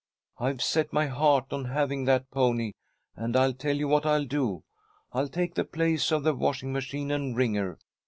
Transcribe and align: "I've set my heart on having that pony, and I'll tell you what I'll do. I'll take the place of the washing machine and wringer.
"I've 0.39 0.63
set 0.63 0.91
my 0.91 1.05
heart 1.05 1.53
on 1.53 1.65
having 1.65 2.05
that 2.05 2.31
pony, 2.31 2.71
and 3.15 3.37
I'll 3.37 3.53
tell 3.53 3.75
you 3.77 3.87
what 3.87 4.03
I'll 4.03 4.25
do. 4.25 4.63
I'll 5.13 5.27
take 5.29 5.53
the 5.53 5.63
place 5.63 6.11
of 6.11 6.23
the 6.23 6.33
washing 6.33 6.73
machine 6.73 7.11
and 7.11 7.37
wringer. 7.37 7.77